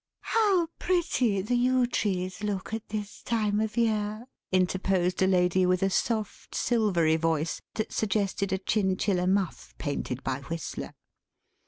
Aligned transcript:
"How 0.33 0.65
pretty 0.79 1.41
the 1.43 1.53
yew 1.53 1.85
trees 1.85 2.41
look 2.41 2.73
at 2.73 2.89
this 2.89 3.21
time 3.21 3.59
of 3.59 3.77
year," 3.77 4.25
interposed 4.51 5.21
a 5.21 5.27
lady 5.27 5.63
with 5.63 5.83
a 5.83 5.91
soft, 5.91 6.55
silvery 6.55 7.17
voice 7.17 7.61
that 7.75 7.93
suggested 7.93 8.51
a 8.51 8.57
chinchilla 8.57 9.27
muff 9.27 9.75
painted 9.77 10.23
by 10.23 10.39
Whistler. 10.41 10.95